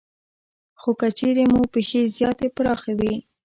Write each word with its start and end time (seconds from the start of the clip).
خو 0.79 0.91
که 0.99 1.07
چېرې 1.17 1.43
مو 1.51 1.61
پښې 1.73 2.01
زیاتې 2.15 2.47
پراخې 2.55 2.93
وي 2.99 3.15